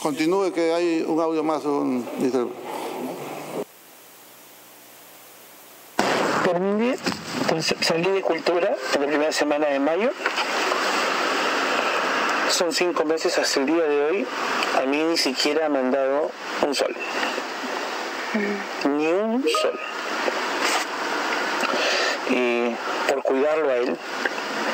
Continúe 0.00 0.52
que 0.52 0.72
hay 0.72 1.04
un 1.06 1.20
audio 1.20 1.42
más, 1.42 1.64
un. 1.64 2.06
Terminé, 6.44 6.96
pues, 7.48 7.74
salí 7.80 8.08
de 8.08 8.22
cultura 8.22 8.76
en 8.94 9.00
la 9.00 9.06
primera 9.08 9.32
semana 9.32 9.66
de 9.66 9.80
mayo. 9.80 10.10
Son 12.50 12.72
cinco 12.72 13.04
meses 13.04 13.36
hasta 13.38 13.58
el 13.58 13.66
día 13.66 13.82
de 13.82 14.04
hoy. 14.04 14.26
A 14.80 14.86
mí 14.86 15.02
ni 15.02 15.16
siquiera 15.16 15.68
me 15.68 15.80
han 15.80 15.90
dado 15.90 16.30
un 16.64 16.74
sol. 16.74 16.94
Ni 18.84 19.06
un 19.08 19.44
sol. 19.60 19.80
Y 22.30 22.70
por 23.08 23.22
cuidarlo 23.24 23.68
a 23.68 23.76
él, 23.78 23.96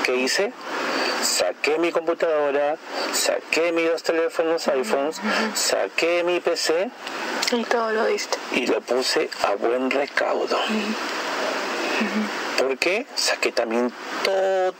¿qué 0.04 0.16
hice? 0.16 0.52
Saqué 1.24 1.78
mi 1.78 1.90
computadora, 1.90 2.76
saqué 3.14 3.72
mis 3.72 3.88
dos 3.88 4.02
teléfonos 4.02 4.68
iPhones, 4.68 5.20
saqué 5.54 6.22
mi 6.22 6.38
PC 6.40 6.90
Y 7.52 7.64
todo 7.64 7.90
lo 7.92 8.04
diste. 8.04 8.36
y 8.52 8.66
lo 8.66 8.80
puse 8.82 9.30
a 9.42 9.54
buen 9.54 9.90
recaudo. 9.90 10.58
¿Por 12.58 12.76
qué? 12.78 13.06
Saqué 13.14 13.52
también 13.52 13.90
todo, 14.22 14.72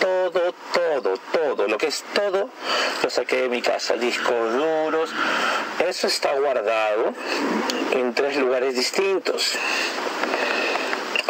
todo, 0.00 0.54
todo, 0.72 1.14
todo, 1.32 1.68
lo 1.68 1.78
que 1.78 1.86
es 1.86 2.04
todo, 2.12 2.50
lo 3.02 3.10
saqué 3.10 3.42
de 3.42 3.48
mi 3.48 3.62
casa, 3.62 3.94
discos 3.94 4.52
duros. 4.52 5.10
Eso 5.86 6.08
está 6.08 6.34
guardado 6.34 7.14
en 7.92 8.14
tres 8.14 8.36
lugares 8.36 8.74
distintos. 8.74 9.52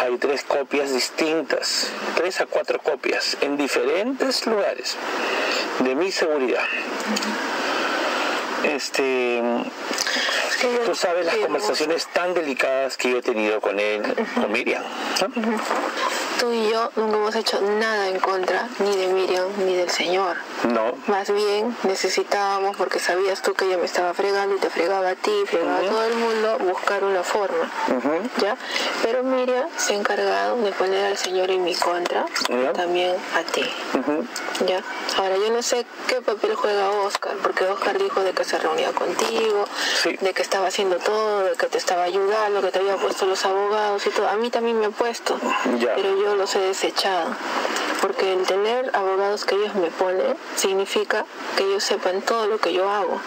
Hay 0.05 0.17
tres 0.19 0.43
copias 0.43 0.93
distintas, 0.93 1.89
tres 2.15 2.39
a 2.39 2.45
cuatro 2.45 2.77
copias 2.79 3.37
en 3.41 3.57
diferentes 3.57 4.45
lugares 4.45 4.95
de 5.79 5.95
mi 5.95 6.11
seguridad. 6.11 6.63
Este, 8.63 9.39
Es 9.39 10.57
que 10.61 10.73
yo 10.73 10.79
Tú 10.81 10.93
sabes 10.93 11.25
las 11.25 11.37
conversaciones 11.37 12.05
tan 12.13 12.35
delicadas 12.35 12.97
que 12.97 13.09
yo 13.09 13.17
he 13.17 13.21
tenido 13.23 13.59
con 13.61 13.79
él, 13.79 14.03
con 14.35 14.51
Miriam. 14.51 14.83
¿no? 15.21 15.27
Tú 16.39 16.51
y 16.51 16.69
yo 16.69 16.91
nunca 16.97 17.15
hemos 17.17 17.35
hecho 17.35 17.61
nada 17.61 18.09
en 18.09 18.19
contra 18.19 18.67
ni 18.79 18.95
de 18.95 19.07
Miriam 19.07 19.45
ni 19.65 19.75
del 19.75 19.89
Señor. 19.89 20.35
No. 20.67 20.93
Más 21.07 21.31
bien 21.31 21.75
necesitábamos, 21.83 22.75
porque 22.75 22.99
sabías 22.99 23.41
tú 23.41 23.53
que 23.53 23.65
ella 23.65 23.77
me 23.77 23.85
estaba 23.85 24.13
fregando 24.13 24.55
y 24.55 24.59
te 24.59 24.69
fregaba 24.69 25.09
a 25.09 25.15
ti, 25.15 25.31
fregaba 25.47 25.77
a 25.77 25.81
todo 25.81 26.03
el 26.03 26.15
mundo, 26.15 26.57
buscar 26.59 27.03
una 27.03 27.23
forma. 27.23 27.71
Ujú. 27.87 28.29
¿Ya? 28.41 28.57
Pero 29.03 29.23
Miriam 29.23 29.67
se 29.77 29.93
ha 29.93 29.97
encargado 29.97 30.57
de 30.57 30.71
poner 30.73 31.05
al 31.05 31.17
Señor 31.17 31.49
en 31.51 31.63
mi 31.63 31.73
contra, 31.75 32.25
Ya. 32.49 32.73
también 32.73 33.15
a 33.35 33.41
ti. 33.51 33.63
¿Ya? 34.67 34.83
Ahora 35.17 35.37
yo 35.37 35.51
no 35.51 35.61
sé 35.61 35.85
qué 36.07 36.21
papel 36.21 36.55
juega 36.55 36.89
Oscar, 36.91 37.35
porque 37.41 37.65
Oscar 37.65 37.97
dijo 37.97 38.21
de 38.21 38.33
que 38.33 38.43
se 38.43 38.57
reunía 38.57 38.91
contigo, 38.91 39.65
Sí. 40.01 40.17
de 40.19 40.33
que 40.33 40.41
estaba 40.41 40.67
haciendo 40.67 40.97
todo, 40.97 41.43
de 41.45 41.55
que 41.55 41.67
te 41.67 41.77
estaba 41.77 42.03
ayudando, 42.03 42.61
que 42.61 42.71
te 42.71 42.79
había 42.79 42.97
puesto 42.97 43.25
los 43.25 43.45
abogados 43.45 44.05
y 44.05 44.09
todo. 44.09 44.27
A 44.27 44.35
mí 44.35 44.49
también 44.49 44.79
me 44.79 44.87
ha 44.87 44.89
puesto, 44.89 45.37
Ya. 45.79 45.95
pero 45.95 46.15
yo 46.17 46.24
los 46.33 46.55
he 46.55 46.59
desechado. 46.59 47.29
Porque 48.01 48.33
el 48.33 48.47
tener 48.47 48.89
abogados 48.95 49.45
que 49.45 49.53
ellos 49.53 49.75
me 49.75 49.91
ponen 49.91 50.35
significa 50.55 51.25
que 51.55 51.63
ellos 51.63 51.83
sepan 51.83 52.23
todo 52.23 52.47
lo 52.47 52.57
que 52.57 52.73
yo 52.73 52.89
hago. 52.89 53.19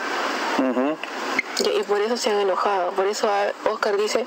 Y 1.64 1.82
por 1.82 2.00
eso 2.00 2.16
se 2.16 2.30
han 2.30 2.36
enojado. 2.40 2.92
Por 2.92 3.06
eso 3.06 3.28
a- 3.28 3.52
Oscar 3.70 3.96
dice, 3.96 4.24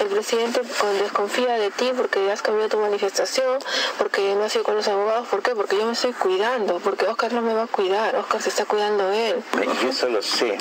el 0.00 0.06
presidente 0.08 0.60
con- 0.78 0.98
desconfía 0.98 1.54
de 1.54 1.70
ti 1.70 1.90
porque 1.96 2.30
has 2.30 2.42
cambiado 2.42 2.68
tu 2.68 2.78
manifestación, 2.78 3.58
porque 3.98 4.34
no 4.34 4.44
has 4.44 4.54
ido 4.54 4.64
con 4.64 4.74
los 4.76 4.86
abogados. 4.88 5.26
¿Por 5.28 5.42
qué? 5.42 5.54
Porque 5.54 5.76
yo 5.78 5.86
me 5.86 5.92
estoy 5.92 6.12
cuidando, 6.12 6.78
porque 6.80 7.06
Oscar 7.06 7.32
no 7.32 7.40
me 7.42 7.54
va 7.54 7.62
a 7.64 7.66
cuidar, 7.66 8.14
Oscar 8.16 8.42
se 8.42 8.48
está 8.50 8.64
cuidando 8.66 9.10
él. 9.12 9.42
Y 9.82 9.86
eso 9.88 10.08
lo 10.08 10.22
sé. 10.22 10.58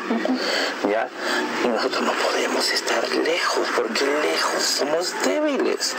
¿Ya? 0.90 1.10
Y 1.64 1.68
nosotros 1.68 2.02
no 2.02 2.12
podemos 2.14 2.72
estar 2.72 3.08
lejos, 3.10 3.68
porque 3.76 4.06
lejos 4.06 4.64
somos 4.64 5.14
débiles. 5.26 5.96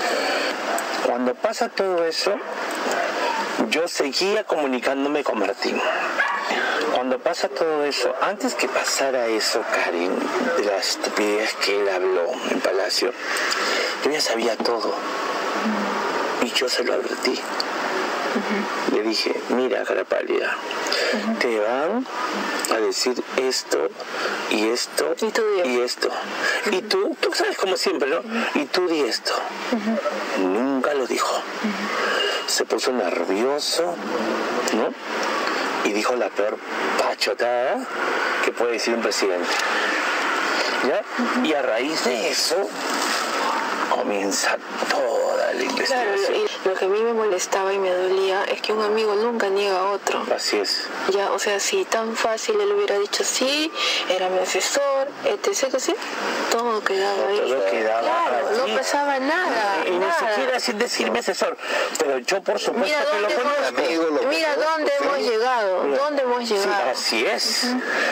Cuando 1.07 1.35
pasa 1.35 1.69
todo 1.69 2.05
eso, 2.05 2.33
yo 3.69 3.87
seguía 3.89 4.45
comunicándome 4.45 5.23
con 5.23 5.39
Martín. 5.39 5.81
Cuando 6.95 7.19
pasa 7.19 7.49
todo 7.49 7.85
eso, 7.85 8.15
antes 8.21 8.55
que 8.55 8.69
pasara 8.69 9.27
eso, 9.27 9.63
Karen, 9.75 10.17
de 10.57 10.65
la 10.65 10.79
estupidez 10.79 11.55
que 11.55 11.81
él 11.81 11.89
habló 11.89 12.27
en 12.51 12.61
Palacio, 12.61 13.13
yo 14.05 14.11
ya 14.11 14.21
sabía 14.21 14.57
todo. 14.57 14.95
Y 16.43 16.51
yo 16.51 16.69
se 16.69 16.85
lo 16.85 16.95
advertí. 16.95 17.39
Le 18.93 19.03
dije, 19.03 19.35
mira, 19.51 19.85
cara 19.85 20.05
pálida, 20.05 20.57
te 21.39 21.61
van 21.61 22.07
a 22.73 22.79
decir 22.79 23.23
esto 23.37 23.89
y 24.51 24.69
esto 24.69 25.15
Y 25.65 25.81
esto. 25.81 26.09
Y 26.73 26.83
tú, 26.83 27.17
tú 27.21 27.33
sabes 27.33 27.57
como 27.57 27.77
siempre, 27.77 28.09
¿no? 28.09 28.21
Y 28.61 28.67
tú 28.67 28.87
di 28.89 29.01
esto. 29.01 29.33
Nunca 30.41 30.95
lo 30.95 31.07
dijo. 31.07 31.43
Se 32.47 32.65
puso 32.65 32.93
nervioso, 32.93 33.95
¿no? 34.75 34.93
Y 35.85 35.93
dijo 35.93 36.17
la 36.17 36.29
peor 36.31 36.57
pachotada 36.99 37.77
que 38.45 38.53
puede 38.53 38.73
decir 38.73 38.95
un 38.95 39.03
presidente. 39.03 39.49
¿Ya? 40.89 41.03
Y 41.47 41.55
a 41.55 41.63
raíz 41.63 42.05
de 42.05 42.29
eso 42.31 42.57
comienza 43.91 44.57
toda 44.91 45.53
la 45.55 45.61
Claro, 45.85 46.15
investigación. 46.15 46.35
y 46.65 46.69
lo 46.69 46.75
que 46.75 46.85
a 46.85 46.89
mí 46.89 47.01
me 47.01 47.13
molestaba 47.15 47.73
y 47.73 47.79
me 47.79 47.91
dolía 47.91 48.45
es 48.45 48.61
que 48.61 48.73
un 48.73 48.83
amigo 48.83 49.15
nunca 49.15 49.49
niega 49.49 49.79
a 49.79 49.91
otro. 49.93 50.25
Así 50.35 50.59
es. 50.59 50.89
Ya, 51.13 51.31
o 51.31 51.39
sea, 51.39 51.61
si 51.61 51.85
tan 51.85 52.17
fácil 52.17 52.61
él 52.61 52.73
hubiera 52.73 52.99
dicho 52.99 53.23
sí, 53.25 53.71
era 54.09 54.29
mi 54.31 54.39
asesor, 54.41 54.83
etc, 55.27 55.71
que 55.73 55.81
sí, 55.81 55.95
todo 56.51 56.83
quedaba 56.85 57.29
ahí. 57.29 57.39
Todo 57.39 57.65
quedaba 57.71 58.01
claro, 58.01 58.49
allí. 58.49 58.71
no 58.73 58.77
pasaba 58.79 59.19
nada. 59.19 59.77
Y 59.87 59.91
ni 59.91 59.99
nada. 59.99 60.15
siquiera 60.35 60.61
sin 60.61 60.79
decirme 60.79 61.19
asesor. 61.21 61.57
Pero 61.99 62.19
yo 62.19 62.43
por 62.43 62.59
supuesto 62.59 62.85
Mira 62.99 63.11
que 63.11 63.21
lo 63.21 63.29
conozco. 63.43 63.79
Amigo, 63.79 64.03
lo 64.05 64.23
mira 64.29 64.55
conozco, 64.55 64.71
dónde 64.77 64.93
sí. 64.99 65.05
hemos 65.05 65.19
llegado, 65.19 65.83
Mira. 65.85 65.99
dónde 66.03 66.23
hemos 66.23 66.49
Sí, 66.49 66.55
llegado. 66.55 66.91
así 66.91 67.27
es. 67.27 67.67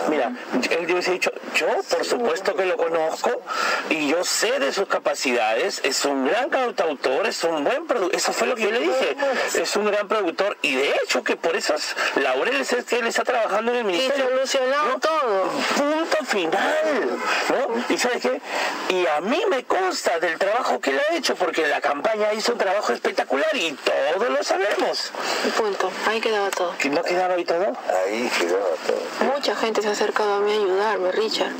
Mira, 0.09 0.33
él 0.71 0.91
hubiese 0.93 1.13
dicho, 1.13 1.31
yo 1.55 1.67
por 1.91 2.05
supuesto 2.05 2.55
que 2.55 2.65
lo 2.65 2.77
conozco 2.77 3.43
y 3.91 4.09
yo 4.09 4.25
sé 4.25 4.59
de 4.59 4.73
sus 4.73 4.87
capacidades, 4.89 5.81
es 5.85 6.05
un 6.05 6.27
gran 6.27 6.49
cantautor, 6.51 7.27
es 7.27 7.43
un 7.45 7.65
buen 7.65 7.87
productor, 7.87 8.17
eso 8.17 8.33
fue 8.33 8.47
lo 8.49 8.55
que 8.55 8.63
yo 8.63 8.71
le 8.71 8.81
dije, 8.81 9.17
es 9.55 9.77
un 9.77 9.87
gran 9.87 10.09
productor 10.09 10.57
y 10.63 10.75
de 10.77 10.95
hecho 11.03 11.23
que 11.23 11.37
por 11.37 11.57
esos 11.57 11.95
laureles 12.17 12.73
es 12.73 12.85
que 12.85 12.97
él 12.99 13.07
está 13.07 13.25
trabajando 13.25 13.73
en 13.73 13.79
el 13.79 13.83
Y 13.83 13.93
ministerio. 13.93 14.29
solucionado 14.31 14.89
¿no? 14.89 15.01
todo. 15.01 15.43
Punto 15.77 16.25
final, 16.25 17.02
¿no? 17.07 17.95
Y 17.95 17.99
sabes 17.99 18.23
qué? 18.23 18.41
Y 18.89 19.07
a 19.07 19.21
mí 19.21 19.43
me 19.49 19.65
consta 19.65 20.19
del 20.19 20.39
trabajo 20.39 20.81
que 20.81 20.91
él 20.91 21.01
ha 21.11 21.15
hecho, 21.15 21.35
porque 21.37 21.67
la 21.67 21.81
campaña 21.81 22.33
hizo 22.33 22.53
un 22.53 22.59
trabajo 22.59 22.93
espectacular 22.93 23.55
y 23.55 23.73
todos 23.73 24.31
lo 24.31 24.43
sabemos. 24.43 25.13
Punto. 25.57 25.91
Ahí 26.07 26.21
quedaba 26.21 26.51
todo. 26.51 26.75
¿Que 26.79 26.89
¿No 26.91 27.03
quedaba 27.03 27.35
ahí 27.35 27.45
todo? 27.45 27.77
Ahí 28.07 28.31
quedaba 28.39 28.67
todo. 28.87 29.33
Mucha 29.35 29.57
gente 29.57 29.83
se 29.83 29.89
ha 29.89 29.93
acercado 29.93 30.35
a 30.35 30.41
mí 30.41 30.53
a 30.53 30.55
ayudarme, 30.55 31.13
Richard. 31.13 31.53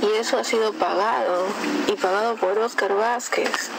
Y 0.00 0.18
eso 0.18 0.38
ha 0.38 0.44
sido 0.44 0.72
pagado. 0.72 1.46
Y 1.88 1.92
pagado 1.92 2.36
por 2.36 2.58
Oscar 2.58 2.94
Vázquez. 2.94 3.70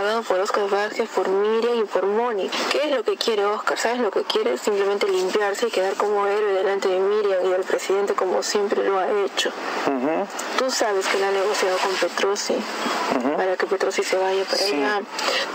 Pagado 0.00 0.22
por 0.22 0.40
Oscar 0.40 0.66
Vázquez, 0.70 1.10
por 1.10 1.28
Miriam 1.28 1.78
y 1.80 1.84
por 1.84 2.06
Moni. 2.06 2.48
¿Qué 2.72 2.84
es 2.88 2.96
lo 2.96 3.04
que 3.04 3.18
quiere 3.18 3.44
Oscar? 3.44 3.76
¿Sabes 3.78 3.98
lo 4.00 4.10
que 4.10 4.22
quiere? 4.22 4.56
Simplemente 4.56 5.06
limpiarse 5.06 5.66
y 5.68 5.70
quedar 5.70 5.92
como 5.96 6.26
héroe 6.26 6.54
delante 6.54 6.88
de 6.88 6.98
Miriam 6.98 7.44
y 7.44 7.48
del 7.50 7.60
presidente 7.64 8.14
como 8.14 8.42
siempre 8.42 8.82
lo 8.82 8.98
ha 8.98 9.06
hecho. 9.10 9.50
Tú 10.56 10.70
sabes 10.70 11.06
que 11.06 11.18
él 11.18 11.24
ha 11.24 11.30
negociado 11.32 11.76
con 11.76 11.92
Petrosi 11.96 12.54
para 13.36 13.56
que 13.58 13.66
Petrosi 13.66 14.02
se 14.02 14.16
vaya 14.16 14.42
para 14.44 14.56
Sí. 14.56 14.72
allá. 14.76 15.02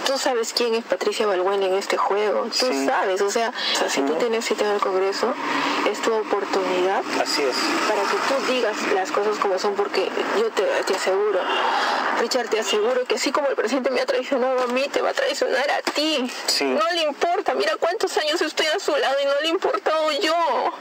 Tú 0.06 0.16
sabes 0.20 0.54
quién 0.54 0.76
es 0.76 0.84
Patricia 0.86 1.26
Balbuena 1.26 1.66
en 1.66 1.74
este 1.74 1.98
juego. 1.98 2.44
Tú 2.44 2.68
Sí. 2.68 2.86
sabes, 2.86 3.22
o 3.22 3.32
sea, 3.32 3.50
o 3.74 3.80
sea, 3.80 3.90
si 3.90 4.02
tú 4.04 4.14
tienes 4.14 4.46
cita 4.46 4.64
en 4.66 4.72
el 4.76 4.80
Congreso, 4.80 5.34
es 5.92 6.00
tu 6.04 6.14
oportunidad 6.14 7.02
Así 7.20 7.42
es. 7.42 7.56
para 7.90 8.02
que 8.04 8.18
tú 8.28 8.52
digas 8.54 8.76
las 8.94 9.12
cosas 9.12 9.40
como 9.40 9.58
son, 9.58 9.74
porque 9.74 10.08
yo 10.38 10.50
te, 10.52 10.64
te 10.86 10.96
aseguro, 10.96 11.40
Richard, 12.20 12.48
te 12.50 12.60
aseguro 12.60 13.04
que 13.06 13.16
así 13.16 13.32
como 13.32 13.48
el 13.48 13.56
presidente 13.56 13.90
me 13.90 14.02
ha 14.02 14.06
traicionado 14.06 14.35
a 14.44 14.68
mí, 14.68 14.88
te 14.90 15.02
va 15.02 15.10
a 15.10 15.14
traicionar 15.14 15.70
a 15.72 15.82
ti. 15.82 16.32
Sí. 16.48 16.66
No 16.66 16.86
le 16.94 17.04
importa, 17.04 17.54
mira 17.54 17.76
cuántos 17.78 18.16
años 18.18 18.42
estoy 18.42 18.66
a 18.68 18.80
su 18.80 18.96
lado 18.96 19.16
y 19.22 19.26
no 19.26 19.34
le 19.42 19.48
he 19.48 19.50
importado 19.50 20.12
yo. 20.12 20.74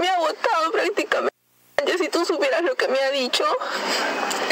Me 0.00 0.08
ha 0.08 0.18
votado 0.18 0.70
prácticamente. 0.72 1.30
Si 1.98 2.08
tú 2.08 2.24
supieras 2.24 2.62
lo 2.62 2.74
que 2.76 2.88
me 2.88 2.98
ha 3.00 3.10
dicho, 3.10 3.44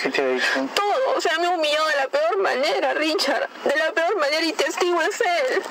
¿Qué 0.03 0.11
te 0.11 0.23
ha 0.23 0.29
dicho? 0.29 0.47
todo, 0.75 1.17
o 1.17 1.21
sea, 1.21 1.39
me 1.39 1.47
ha 1.47 1.51
humillado 1.51 1.87
de 1.89 1.97
la 1.97 2.09
peor 2.09 2.39
manera, 2.39 2.95
Richard, 2.95 3.49
de 3.65 3.77
la 3.77 3.93
peor 3.93 4.17
manera 4.17 4.45
y 4.45 4.53
testigo 4.53 5.01
es 5.03 5.21
él. 5.21 5.63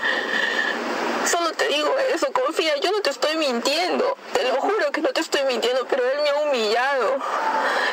Solo 1.29 1.51
te 1.53 1.67
digo 1.67 1.93
eso, 2.13 2.31
confía, 2.31 2.77
yo 2.77 2.91
no 2.91 3.01
te 3.01 3.09
estoy 3.09 3.35
mintiendo, 3.37 4.17
te 4.33 4.43
lo 4.43 4.55
juro 4.61 4.91
que 4.91 5.01
no 5.01 5.09
te 5.09 5.21
estoy 5.21 5.43
mintiendo, 5.43 5.85
pero 5.89 6.03
él 6.09 6.19
me 6.23 6.29
ha 6.29 6.35
humillado, 6.35 7.17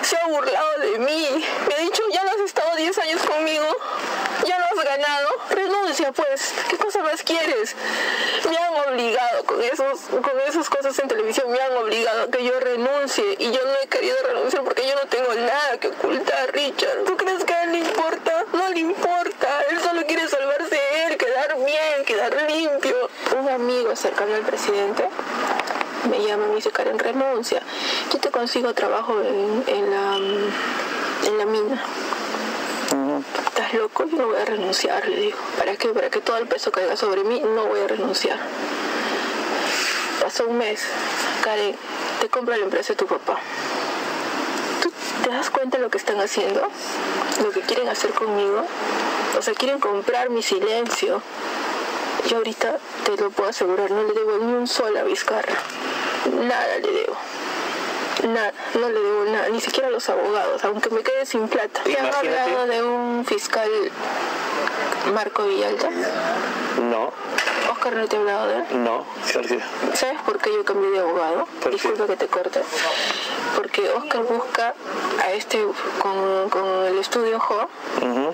se 0.02 0.16
ha 0.16 0.26
burlado 0.28 0.78
de 0.78 0.98
mí, 1.00 1.44
me 1.66 1.74
ha 1.74 1.78
dicho, 1.78 2.02
ya 2.12 2.22
no 2.22 2.30
has 2.30 2.40
estado 2.40 2.76
10 2.76 2.96
años 2.98 3.22
conmigo, 3.22 3.66
renuncia 5.50 6.12
pues, 6.12 6.52
¿qué 6.68 6.76
cosa 6.76 7.02
más 7.02 7.22
quieres? 7.22 7.74
Me 8.48 8.56
han 8.56 8.92
obligado 8.92 9.44
con, 9.44 9.62
esos, 9.62 10.00
con 10.10 10.40
esas 10.46 10.68
cosas 10.68 10.98
en 10.98 11.08
televisión, 11.08 11.50
me 11.50 11.60
han 11.60 11.76
obligado 11.76 12.22
a 12.22 12.26
que 12.28 12.44
yo 12.44 12.58
renuncie 12.60 13.36
y 13.38 13.50
yo 13.52 13.64
no 13.64 13.74
he 13.82 13.86
querido 13.88 14.16
renunciar 14.26 14.62
porque 14.64 14.86
yo 14.86 14.94
no 14.94 15.08
tengo 15.08 15.34
nada 15.34 15.78
que 15.78 15.88
ocultar, 15.88 16.52
Richard. 16.52 17.04
¿Tú 17.04 17.16
crees 17.16 17.44
que 17.44 17.54
a 17.54 17.64
él 17.64 17.72
le 17.72 17.78
importa? 17.78 18.44
No 18.52 18.68
le 18.70 18.80
importa. 18.80 19.62
Él 19.70 19.80
solo 19.80 20.06
quiere 20.06 20.28
salvarse 20.28 20.78
él, 21.06 21.16
quedar 21.16 21.56
bien, 21.56 22.04
quedar 22.06 22.50
limpio. 22.50 23.08
Un 23.38 23.48
amigo 23.48 23.94
cercano 23.96 24.34
al 24.34 24.42
presidente 24.42 25.08
me 26.10 26.24
llama 26.24 26.46
y 26.46 26.48
me 26.50 26.54
dice, 26.56 26.70
Karen, 26.70 26.98
renuncia. 26.98 27.62
Yo 28.12 28.18
te 28.18 28.30
consigo 28.30 28.74
trabajo 28.74 29.20
en 29.20 29.90
la, 29.90 30.16
en 30.16 31.38
la 31.38 31.46
mina. 31.46 31.84
¿Estás 33.56 33.72
loco? 33.72 34.04
No 34.06 34.26
voy 34.26 34.36
a 34.36 34.44
renunciar, 34.44 35.08
le 35.08 35.14
digo. 35.16 35.38
¿Para 35.56 35.76
qué? 35.76 35.90
Para 35.90 36.10
que 36.10 36.20
todo 36.20 36.38
el 36.38 36.48
peso 36.48 36.72
caiga 36.72 36.96
sobre 36.96 37.22
mí, 37.22 37.40
no 37.40 37.66
voy 37.66 37.82
a 37.82 37.86
renunciar. 37.86 38.36
Pasó 40.20 40.48
un 40.48 40.58
mes. 40.58 40.82
Karen, 41.44 41.76
te 42.20 42.28
compro 42.28 42.56
la 42.56 42.64
empresa 42.64 42.94
de 42.94 42.96
tu 42.96 43.06
papá. 43.06 43.38
¿Tú 44.82 44.90
te 45.22 45.30
das 45.30 45.50
cuenta 45.50 45.76
de 45.76 45.84
lo 45.84 45.88
que 45.88 45.98
están 45.98 46.20
haciendo? 46.20 46.68
Lo 47.44 47.50
que 47.52 47.60
quieren 47.60 47.88
hacer 47.88 48.10
conmigo. 48.10 48.64
O 49.38 49.40
sea, 49.40 49.54
quieren 49.54 49.78
comprar 49.78 50.30
mi 50.30 50.42
silencio. 50.42 51.22
Yo 52.28 52.38
ahorita 52.38 52.78
te 53.04 53.16
lo 53.22 53.30
puedo 53.30 53.50
asegurar, 53.50 53.88
no 53.88 54.02
le 54.02 54.14
debo 54.14 54.36
ni 54.38 54.52
un 54.52 54.66
sol 54.66 54.96
a. 54.96 55.04
Nada 55.04 56.78
le 56.78 56.90
debo. 56.90 57.16
Nada, 58.24 58.52
no 58.80 58.88
le 58.88 59.00
debo 59.00 59.24
nada, 59.26 59.48
ni 59.50 59.60
siquiera 59.60 59.88
a 59.88 59.90
los 59.90 60.08
abogados, 60.08 60.64
aunque 60.64 60.88
me 60.90 61.02
quede 61.02 61.26
sin 61.26 61.46
plata. 61.48 61.82
¿Te 61.84 61.90
Imagínate. 61.92 62.28
hablado 62.40 62.66
de 62.66 62.82
un 62.82 63.24
fiscal 63.26 63.68
Marco 65.12 65.44
Villalta? 65.44 65.90
No, 66.90 67.12
Oscar 67.70 67.96
no 67.96 68.06
te 68.08 68.16
ha 68.16 68.20
hablado 68.20 68.46
de 68.48 68.56
él. 68.56 68.64
no. 68.84 69.04
¿Sabes 69.94 70.20
por 70.24 70.38
qué 70.38 70.50
yo 70.54 70.64
cambié 70.64 70.90
de 70.90 71.00
abogado? 71.00 71.46
Disculpa 71.70 72.06
que 72.06 72.16
te 72.16 72.26
corte. 72.26 72.62
Porque 73.56 73.88
Oscar 73.90 74.22
busca 74.24 74.74
a 75.22 75.32
este, 75.32 75.64
con, 76.00 76.48
con 76.50 76.64
el 76.86 76.98
estudio 76.98 77.38
JO, 77.38 77.68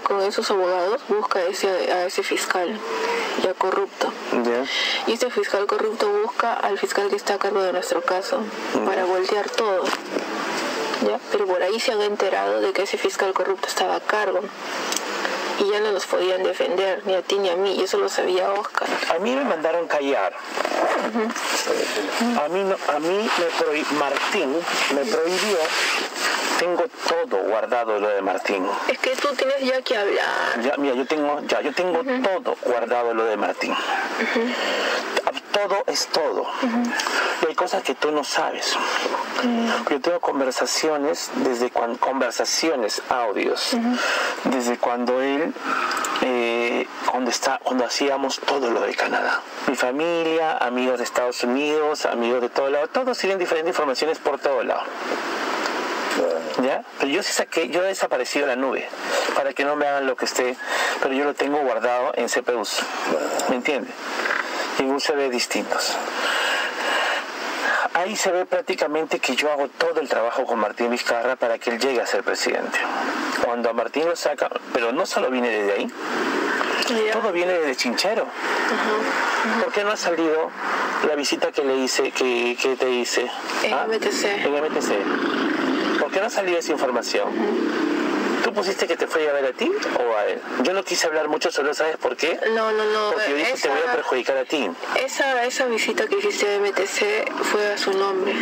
con 0.05 0.21
esos 0.23 0.51
abogados, 0.51 1.03
busca 1.09 1.41
a 1.41 1.43
ese, 1.47 1.69
a 1.93 2.07
ese 2.07 2.23
fiscal 2.23 2.79
ya 3.43 3.55
corrupto. 3.55 4.13
ya. 4.45 4.65
Y 5.07 5.15
este 5.15 5.31
fiscal 5.31 5.67
corrupto 5.67 6.09
busca 6.23 6.55
al 6.55 6.79
fiscal 6.79 7.09
que 7.09 7.17
está 7.17 7.35
a 7.35 7.39
cargo 7.39 7.63
de 7.63 7.73
nuestro 7.73 8.03
caso 8.03 8.41
para 8.87 9.05
voltear 9.05 9.49
todo. 9.51 9.85
¿Ya? 11.07 11.19
Pero 11.33 11.47
por 11.47 11.63
ahí 11.63 11.81
se 11.81 11.93
han 11.93 12.03
enterado 12.03 12.61
de 12.61 12.73
que 12.73 12.83
ese 12.83 12.99
fiscal 12.99 13.33
corrupto 13.33 13.69
estaba 13.69 13.97
a 13.97 14.01
cargo. 14.01 14.41
Y 15.59 15.71
ya 15.71 15.81
no 15.81 15.93
nos 15.93 16.07
podían 16.07 16.43
defender, 16.43 17.03
ni 17.05 17.15
a 17.15 17.21
ti 17.21 17.39
ni 17.39 17.51
a 17.51 17.57
mí, 17.57 17.75
y 17.75 17.83
eso 17.83 17.99
lo 17.99 18.09
sabía 18.09 18.51
Oscar. 18.53 18.89
A 19.15 19.19
mí 19.19 19.37
me 19.37 19.45
mandaron 19.45 19.87
callar. 19.89 20.33
A 22.43 22.49
mí, 22.49 22.65
no, 22.65 22.77
a 22.89 22.99
mí 22.99 23.29
me 23.39 23.99
Martín 23.99 24.57
me 24.95 25.05
prohibió. 25.05 25.59
Tengo 26.61 26.85
todo 27.09 27.39
guardado 27.45 27.99
lo 27.99 28.09
de 28.09 28.21
Martín. 28.21 28.67
Es 28.87 28.99
que 28.99 29.17
tú 29.17 29.29
tienes 29.29 29.63
ya 29.63 29.81
que 29.81 29.97
hablar. 29.97 30.61
Ya, 30.63 30.77
mira, 30.77 30.95
yo 30.95 31.07
tengo, 31.07 31.41
ya, 31.49 31.63
yo 31.63 31.73
tengo 31.73 32.01
todo 32.05 32.55
guardado 32.63 33.15
lo 33.15 33.25
de 33.25 33.39
Martín. 33.39 33.75
Todo 35.53 35.83
es 35.87 36.07
todo. 36.09 36.45
Y 37.43 37.47
hay 37.47 37.55
cosas 37.55 37.83
que 37.83 37.95
tú 37.95 38.13
no 38.13 38.25
sabes. 38.25 38.77
Yo 39.89 40.01
tengo 40.03 40.21
conversaciones 40.21 41.31
desde 41.37 41.71
cuando 41.71 41.99
conversaciones, 41.99 43.01
audios, 43.09 43.75
desde 44.45 44.77
cuando 44.77 45.23
él, 45.23 45.55
eh, 46.21 46.87
cuando 47.11 47.31
está, 47.31 47.59
cuando 47.65 47.87
hacíamos 47.87 48.39
todo 48.39 48.71
lo 48.71 48.83
de 48.83 48.95
Canadá. 48.95 49.41
Mi 49.67 49.77
familia, 49.77 50.59
amigos 50.59 50.99
de 50.99 51.05
Estados 51.05 51.43
Unidos, 51.43 52.05
amigos 52.05 52.43
de 52.43 52.51
todo 52.51 52.69
lado, 52.69 52.87
todos 52.89 53.17
tienen 53.17 53.39
diferentes 53.39 53.71
informaciones 53.71 54.19
por 54.19 54.39
todo 54.39 54.63
lado. 54.63 54.83
¿Ya? 56.63 56.83
Pero 56.99 57.11
yo 57.11 57.23
sí 57.23 57.33
saqué, 57.33 57.69
yo 57.69 57.83
he 57.83 57.87
desaparecido 57.87 58.47
de 58.47 58.57
la 58.57 58.61
nube 58.61 58.89
para 59.35 59.53
que 59.53 59.65
no 59.65 59.77
me 59.77 59.87
hagan 59.87 60.07
lo 60.07 60.17
que 60.17 60.27
esté, 60.27 60.57
pero 61.03 61.15
yo 61.15 61.25
lo 61.25 61.35
tengo 61.35 61.59
guardado 61.59 62.13
en 62.17 62.29
CPUs. 62.29 62.81
¿Me 63.49 63.57
entiendes? 63.57 63.95
En 64.79 64.93
USB 64.93 65.31
distintos. 65.31 65.97
Ahí 67.95 68.15
se 68.17 68.31
ve 68.31 68.47
prácticamente 68.47 69.19
que 69.19 69.35
yo 69.35 69.51
hago 69.51 69.69
todo 69.69 70.01
el 70.01 70.09
trabajo 70.09 70.45
con 70.45 70.59
Martín 70.59 70.91
Vizcarra 70.91 71.37
para 71.37 71.59
que 71.59 71.71
él 71.71 71.79
llegue 71.79 72.01
a 72.01 72.07
ser 72.07 72.23
presidente. 72.23 72.79
Cuando 73.45 73.69
a 73.71 73.73
Martín 73.73 74.09
lo 74.09 74.15
saca, 74.17 74.49
pero 74.73 74.93
no 74.93 75.07
solo 75.07 75.31
viene 75.31 75.49
desde 75.49 75.73
ahí, 75.73 75.93
todo 77.13 77.33
viene 77.33 77.53
desde 77.53 77.77
Chinchero. 77.77 78.27
¿Por 79.63 79.73
qué 79.73 79.85
no 79.85 79.91
ha 79.91 79.97
salido 79.97 80.51
la 81.07 81.15
visita 81.15 81.51
que 81.51 81.65
le 81.65 81.77
hice, 81.77 82.11
que, 82.13 82.57
que 82.61 82.77
te 82.77 82.91
hice? 82.91 83.31
En 83.65 83.75
MTC. 83.89 84.25
En 84.25 84.53
MTC. 84.53 85.60
¿Por 86.11 86.17
qué 86.17 86.21
no 86.23 86.27
ha 86.27 86.31
salido 86.31 86.59
esa 86.59 86.73
información? 86.73 87.29
¿Tú 88.43 88.53
pusiste 88.53 88.89
que 88.89 88.97
te 88.97 89.07
fue 89.07 89.31
a 89.31 89.33
ver 89.33 89.45
a 89.45 89.53
ti 89.53 89.71
o 89.97 90.17
a 90.17 90.27
él? 90.27 90.41
Yo 90.65 90.73
no 90.73 90.83
quise 90.83 91.07
hablar 91.07 91.29
mucho 91.29 91.51
eso, 91.51 91.63
¿sabes 91.73 91.99
por 91.99 92.17
qué? 92.17 92.37
No, 92.53 92.73
no, 92.73 92.85
no. 92.85 93.13
Porque 93.13 93.31
yo 93.31 93.37
dije, 93.37 93.55
te 93.55 93.69
voy 93.69 93.79
a 93.79 93.83
Esa, 93.85 93.93
perjudicar 93.93 94.37
a 94.39 94.45
ti. 94.45 94.69
esa, 95.05 95.45
esa 95.45 95.67
visita 95.67 96.09
que 96.09 96.17
hiciste 96.19 96.53
a 96.53 96.59
MTC 96.59 97.31
fue 97.45 97.65
a 97.75 97.79
su 97.79 97.93
nombre. 97.93 98.35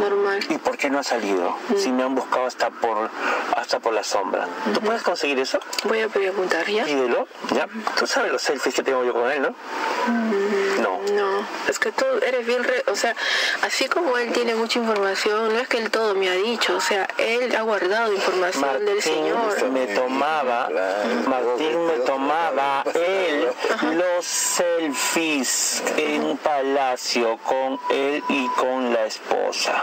Normal. 0.00 0.19
¿Y 0.48 0.58
por 0.58 0.76
qué 0.76 0.90
no 0.90 0.98
ha 0.98 1.02
salido? 1.02 1.56
Si 1.76 1.90
me 1.92 2.02
han 2.02 2.14
buscado 2.14 2.46
hasta 2.46 2.70
por 2.70 3.10
hasta 3.56 3.78
por 3.80 3.92
la 3.92 4.02
sombra. 4.04 4.46
¿Tú 4.74 4.80
puedes 4.80 5.02
conseguir 5.02 5.38
eso? 5.38 5.58
Voy 5.84 6.00
a 6.00 6.08
preguntar 6.08 6.66
ya. 6.66 6.84
Pídelo, 6.84 7.26
ya. 7.54 7.66
Tú 7.98 8.06
sabes 8.06 8.32
los 8.32 8.42
selfies 8.42 8.74
que 8.74 8.82
tengo 8.82 9.04
yo 9.04 9.12
con 9.12 9.30
él, 9.30 9.42
¿no? 9.42 9.54
No. 10.82 11.00
No, 11.12 11.46
es 11.68 11.78
que 11.78 11.92
tú 11.92 12.04
eres 12.24 12.46
bien, 12.46 12.62
re- 12.62 12.84
o 12.86 12.94
sea, 12.94 13.14
así 13.62 13.86
como 13.88 14.16
él 14.18 14.32
tiene 14.32 14.54
mucha 14.54 14.78
información, 14.78 15.52
no 15.52 15.58
es 15.58 15.66
que 15.68 15.78
él 15.78 15.90
todo 15.90 16.14
me 16.14 16.28
ha 16.28 16.34
dicho, 16.34 16.76
o 16.76 16.80
sea, 16.80 17.08
él 17.18 17.54
ha 17.56 17.62
guardado 17.62 18.12
información 18.12 18.84
del 18.86 19.02
Señor. 19.02 19.68
me 19.70 19.86
tomaba, 19.88 20.68
Martín 21.26 21.86
me 21.86 21.92
tomaba 22.04 22.84
él 22.94 23.48
los 23.96 24.24
selfies 24.24 25.82
en 25.96 26.36
palacio 26.38 27.38
con 27.38 27.78
él 27.90 28.22
y 28.28 28.46
con 28.48 28.92
la 28.92 29.06
esposa. 29.06 29.82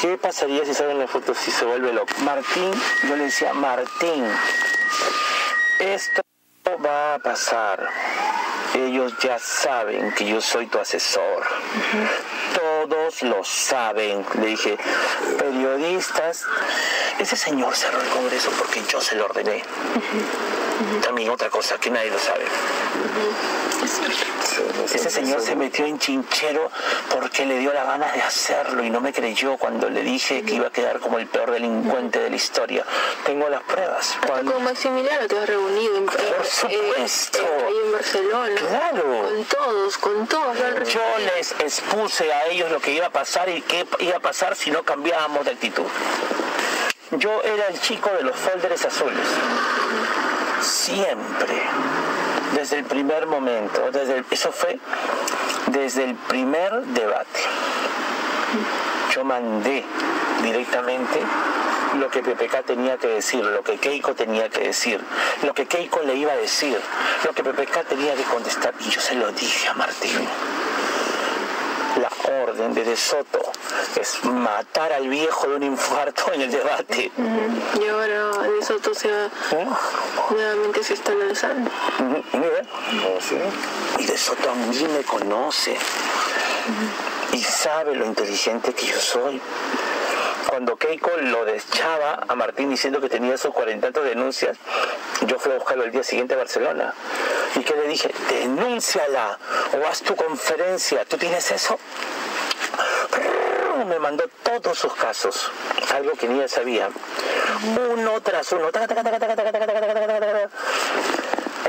¿Qué 0.00 0.16
pasaría 0.16 0.64
si 0.64 0.74
salen 0.74 0.98
las 0.98 1.10
fotos 1.10 1.36
si 1.38 1.50
se 1.50 1.64
vuelve 1.64 1.92
loco? 1.92 2.12
Martín, 2.22 2.70
yo 3.08 3.16
le 3.16 3.24
decía, 3.24 3.52
Martín, 3.52 4.26
esto 5.78 6.22
va 6.84 7.14
a 7.14 7.18
pasar. 7.18 7.88
Ellos 8.74 9.12
ya 9.22 9.38
saben 9.38 10.12
que 10.12 10.24
yo 10.26 10.40
soy 10.40 10.66
tu 10.68 10.78
asesor. 10.78 11.44
Todos 12.54 13.22
lo 13.22 13.42
saben. 13.44 14.24
Le 14.40 14.46
dije, 14.46 14.78
periodistas, 15.38 16.46
ese 17.18 17.36
señor 17.36 17.74
cerró 17.74 18.00
el 18.00 18.08
Congreso 18.08 18.50
porque 18.58 18.82
yo 18.88 19.00
se 19.00 19.16
lo 19.16 19.26
ordené. 19.26 19.64
También 21.02 21.30
otra 21.30 21.50
cosa 21.50 21.78
que 21.78 21.90
nadie 21.90 22.10
lo 22.10 22.18
sabe. 22.18 22.44
Ese 24.92 25.10
señor 25.10 25.40
se 25.40 25.56
metió 25.56 25.86
en 25.86 25.98
chinchero 25.98 26.70
porque 27.10 27.46
le 27.46 27.58
dio 27.58 27.72
la 27.72 27.84
gana 27.84 28.10
de 28.12 28.20
hacerlo 28.22 28.84
y 28.84 28.90
no 28.90 29.00
me 29.00 29.12
creyó 29.12 29.56
cuando 29.56 29.88
le 29.88 30.02
dije 30.02 30.42
que 30.42 30.54
iba 30.54 30.66
a 30.68 30.70
quedar 30.70 31.00
como 31.00 31.18
el 31.18 31.26
peor 31.26 31.50
delincuente 31.52 32.18
de 32.18 32.30
la 32.30 32.36
historia. 32.36 32.84
Tengo 33.24 33.48
las 33.48 33.62
pruebas. 33.62 34.14
Cuando- 34.26 34.52
con 34.52 34.64
Maximiliano 34.64 35.26
te 35.28 35.38
has 35.38 35.46
reunido 35.48 35.96
en, 35.96 36.06
Por 36.06 36.46
supuesto. 36.46 37.38
ahí 37.66 37.76
en 37.84 37.92
Barcelona. 37.92 38.54
Claro. 38.56 39.22
Con 39.22 39.44
todos, 39.44 39.98
con 39.98 40.26
todos. 40.26 40.56
Yo 40.92 41.00
les 41.36 41.52
expuse 41.52 42.32
a 42.32 42.46
ellos 42.46 42.70
lo 42.70 42.80
que 42.80 42.92
iba 42.92 43.06
a 43.06 43.10
pasar 43.10 43.48
y 43.48 43.62
qué 43.62 43.86
iba 44.00 44.16
a 44.16 44.20
pasar 44.20 44.56
si 44.56 44.70
no 44.70 44.82
cambiábamos 44.82 45.44
de 45.44 45.52
actitud. 45.52 45.84
Yo 47.12 47.42
era 47.42 47.66
el 47.68 47.80
chico 47.80 48.10
de 48.10 48.22
los 48.22 48.36
folders 48.36 48.84
azules. 48.84 49.26
Siempre. 50.60 51.62
Desde 52.54 52.78
el 52.78 52.84
primer 52.84 53.26
momento. 53.26 53.90
Desde 53.90 54.24
eso 54.30 54.52
fue 54.52 54.78
desde 55.66 56.04
el 56.04 56.14
primer 56.14 56.72
debate. 56.86 57.40
Yo 59.14 59.24
mandé 59.24 59.84
directamente 60.42 61.20
lo 61.98 62.08
que 62.08 62.22
PPK 62.22 62.64
tenía 62.64 62.96
que 62.96 63.08
decir, 63.08 63.44
lo 63.44 63.62
que 63.62 63.78
Keiko 63.78 64.14
tenía 64.14 64.48
que 64.48 64.60
decir, 64.60 65.00
lo 65.42 65.52
que 65.54 65.66
Keiko 65.66 66.00
le 66.02 66.14
iba 66.14 66.32
a 66.32 66.36
decir, 66.36 66.80
lo 67.24 67.32
que 67.32 67.42
PPK 67.42 67.84
tenía 67.88 68.14
que 68.14 68.22
contestar. 68.24 68.74
Y 68.80 68.90
yo 68.90 69.00
se 69.00 69.14
lo 69.14 69.32
dije 69.32 69.68
a 69.68 69.74
Martín. 69.74 70.28
Orden 72.30 72.74
de 72.74 72.84
De 72.84 72.96
Soto 72.96 73.40
es 74.00 74.24
matar 74.24 74.92
al 74.92 75.08
viejo 75.08 75.48
de 75.48 75.56
un 75.56 75.62
infarto 75.64 76.32
en 76.32 76.42
el 76.42 76.50
debate. 76.50 77.10
Y 77.80 77.88
ahora 77.88 78.30
de 78.42 78.62
Soto 78.64 78.94
se 78.94 79.10
va- 79.10 79.26
¿Eh? 79.52 79.66
nuevamente 80.30 80.84
se 80.84 80.94
está 80.94 81.12
lanzando. 81.14 81.70
Mira. 82.32 82.62
Y 83.98 84.04
De 84.06 84.16
Soto 84.18 84.50
a 84.50 84.54
mí 84.54 84.86
me 84.96 85.02
conoce 85.02 85.76
y 87.32 87.42
sabe 87.42 87.94
lo 87.94 88.04
inteligente 88.06 88.72
que 88.74 88.86
yo 88.86 88.98
soy. 89.00 89.40
Cuando 90.48 90.76
Keiko 90.76 91.10
lo 91.18 91.44
deschaba 91.44 92.24
a 92.26 92.34
Martín 92.34 92.70
diciendo 92.70 93.00
que 93.00 93.08
tenía 93.08 93.36
sus 93.36 93.52
cuarenta 93.52 93.88
y 93.88 93.92
tantas 93.92 94.04
denuncias, 94.10 94.56
yo 95.26 95.38
fui 95.38 95.52
a 95.52 95.56
buscarlo 95.56 95.84
el 95.84 95.92
día 95.92 96.02
siguiente 96.02 96.34
a 96.34 96.38
Barcelona. 96.38 96.92
¿Y 97.54 97.60
qué 97.60 97.74
le 97.74 97.86
dije? 97.86 98.12
Denúnciala 98.30 99.38
o 99.80 99.86
haz 99.86 100.00
tu 100.02 100.16
conferencia. 100.16 101.04
¿Tú 101.04 101.18
tienes 101.18 101.50
eso? 101.52 101.78
Mandó 104.00 104.24
todos 104.42 104.78
sus 104.78 104.94
casos, 104.94 105.50
algo 105.94 106.12
que 106.12 106.26
ni 106.26 106.38
ella 106.38 106.48
sabía. 106.48 106.88
Uno 107.92 108.20
tras 108.22 108.50
uno. 108.52 108.70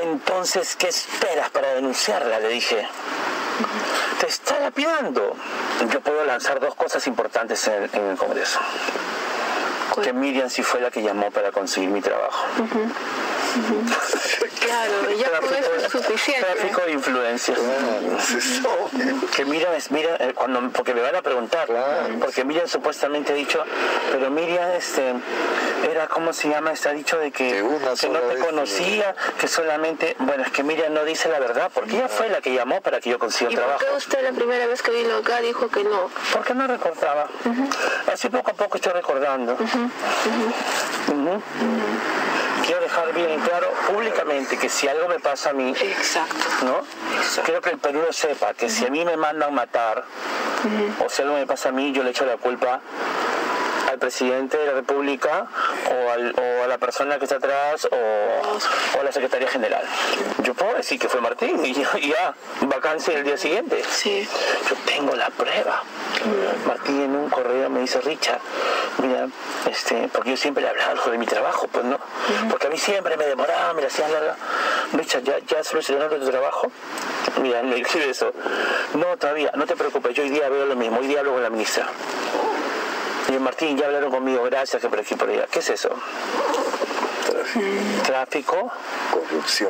Entonces, 0.01 0.75
¿qué 0.77 0.87
esperas 0.87 1.49
para 1.49 1.73
denunciarla? 1.73 2.39
Le 2.39 2.47
dije. 2.49 2.87
Te 4.19 4.27
está 4.27 4.59
lapidando. 4.59 5.35
Yo 5.91 5.99
puedo 5.99 6.23
lanzar 6.25 6.59
dos 6.59 6.73
cosas 6.75 7.05
importantes 7.07 7.67
en, 7.67 7.89
en 7.93 8.11
el 8.11 8.17
Congreso. 8.17 8.59
Que 10.01 10.13
Miriam 10.13 10.49
sí 10.49 10.63
fue 10.63 10.79
la 10.79 10.89
que 10.89 11.01
llamó 11.01 11.29
para 11.31 11.51
conseguir 11.51 11.89
mi 11.89 12.01
trabajo. 12.01 12.45
Claro, 14.59 14.93
ya 15.17 15.39
con 15.39 15.53
eso 15.53 15.73
es 15.75 15.91
suficiente. 15.91 16.47
Tráfico 16.47 16.81
de 16.81 16.91
influencias. 16.93 17.59
que 19.35 19.45
Miriam 19.45 19.73
es 19.73 19.91
Miriam, 19.91 20.15
eh, 20.19 20.33
cuando, 20.35 20.61
porque 20.69 20.93
me 20.93 21.01
van 21.01 21.15
a 21.15 21.21
preguntar, 21.21 21.67
porque 22.21 22.43
Miriam 22.45 22.67
supuestamente 22.67 23.33
ha 23.33 23.35
dicho, 23.35 23.63
pero 24.11 24.29
Miriam 24.29 24.71
este 24.71 25.13
era 25.91 26.07
como 26.07 26.31
se 26.31 26.47
llama, 26.49 26.71
está 26.71 26.91
dicho 26.91 27.17
de 27.17 27.31
que, 27.31 27.49
Que 27.49 27.63
una 27.63 27.95
que 27.95 28.09
no 28.09 28.19
te 28.19 28.35
vez, 28.35 28.45
conocía, 28.45 29.15
que 29.39 29.47
solamente, 29.47 30.15
bueno, 30.19 30.43
es 30.43 30.51
que 30.51 30.63
Miriam 30.63 30.93
no 30.93 31.03
dice 31.03 31.27
la 31.29 31.39
verdad, 31.39 31.71
porque 31.73 31.97
ella 31.97 32.07
fue 32.07 32.29
la 32.29 32.39
que 32.41 32.53
llamó 32.53 32.81
para 32.81 32.99
que 32.99 33.09
yo 33.09 33.19
consiga 33.19 33.51
¿Y 33.51 33.55
por 33.55 33.63
trabajo. 33.63 33.85
qué 33.85 33.97
usted 33.97 34.23
la 34.23 34.31
primera 34.31 34.67
vez 34.67 34.81
que 34.81 34.91
vino 34.91 35.17
acá 35.17 35.41
dijo 35.41 35.67
que 35.69 35.83
no? 35.83 36.09
Porque 36.33 36.53
no 36.53 36.67
recordaba. 36.67 37.27
Así 38.11 38.29
poco 38.29 38.51
a 38.51 38.53
poco 38.53 38.77
estoy 38.77 38.93
recordando. 38.93 39.57
Quiero 42.65 42.81
dejar 42.81 43.13
bien 43.13 43.39
claro 43.41 43.71
públicamente 43.87 44.57
que 44.57 44.69
si 44.69 44.87
algo 44.87 45.07
me 45.07 45.19
pasa 45.19 45.49
a 45.49 45.53
mí, 45.53 45.73
Exacto. 45.79 46.35
¿no? 46.63 46.81
Quiero 47.43 47.61
que 47.61 47.71
el 47.71 47.77
Perú 47.77 48.01
lo 48.05 48.13
sepa, 48.13 48.53
que 48.53 48.69
si 48.69 48.85
a 48.85 48.89
mí 48.89 49.03
me 49.03 49.17
mandan 49.17 49.53
matar, 49.53 50.03
o 51.03 51.09
si 51.09 51.21
algo 51.21 51.35
me 51.35 51.45
pasa 51.47 51.69
a 51.69 51.71
mí, 51.71 51.91
yo 51.91 52.03
le 52.03 52.11
echo 52.11 52.25
la 52.25 52.37
culpa 52.37 52.79
presidente 54.01 54.57
de 54.57 54.65
la 54.65 54.73
República 54.73 55.45
o, 55.89 56.11
al- 56.11 56.35
o 56.37 56.63
a 56.63 56.67
la 56.67 56.77
persona 56.77 57.17
que 57.19 57.23
está 57.25 57.37
atrás 57.37 57.85
o, 57.89 57.95
o 57.95 58.99
a 58.99 59.03
la 59.03 59.11
secretaria 59.13 59.47
general. 59.47 59.83
Yo 60.43 60.53
puedo 60.53 60.73
decir 60.75 60.99
que 60.99 61.07
fue 61.07 61.21
Martín 61.21 61.63
y 61.65 61.73
ya, 61.73 61.89
ya, 61.97 62.33
vacancia 62.61 63.17
el 63.17 63.23
día 63.23 63.37
siguiente. 63.37 63.81
Sí. 63.89 64.27
Yo 64.69 64.75
tengo 64.85 65.15
la 65.15 65.29
prueba. 65.29 65.83
Martín 66.67 67.01
en 67.03 67.15
un 67.15 67.29
correo 67.29 67.69
me 67.69 67.79
dice, 67.81 68.01
Richard, 68.01 68.39
mira, 69.01 69.27
este, 69.69 70.09
porque 70.11 70.31
yo 70.31 70.37
siempre 70.37 70.63
le 70.63 70.69
hablaba 70.69 70.91
algo 70.91 71.09
de 71.11 71.17
mi 71.17 71.25
trabajo, 71.25 71.67
pues 71.71 71.85
no, 71.85 71.97
porque 72.49 72.67
a 72.67 72.69
mí 72.69 72.77
siempre 72.77 73.15
me 73.17 73.25
demoraba, 73.25 73.73
me 73.73 73.81
la 73.81 73.87
hacían 73.87 74.11
larga. 74.11 74.35
Richard, 74.93 75.23
¿ya, 75.23 75.39
ya 75.47 75.63
solucionaron 75.63 76.19
tu 76.19 76.29
trabajo? 76.29 76.71
Mira, 77.41 77.63
me 77.63 77.79
escribe 77.79 78.09
eso. 78.09 78.33
No, 78.95 79.15
todavía, 79.17 79.51
no 79.55 79.65
te 79.65 79.75
preocupes, 79.75 80.13
yo 80.15 80.23
hoy 80.23 80.29
día 80.29 80.49
veo 80.49 80.65
lo 80.65 80.75
mismo, 80.75 80.99
hoy 80.99 81.07
día 81.07 81.19
hablo 81.21 81.33
con 81.33 81.43
la 81.43 81.49
ministra. 81.49 81.87
Yo, 83.31 83.39
Martín, 83.39 83.77
ya 83.77 83.85
hablaron 83.85 84.11
conmigo, 84.11 84.43
gracias, 84.43 84.81
que 84.81 84.89
por 84.89 84.99
aquí 84.99 85.15
por 85.15 85.29
allá. 85.29 85.45
¿Qué 85.49 85.59
es 85.59 85.69
eso? 85.69 85.89
Tráfico, 88.05 88.71
Corrupción. 89.11 89.69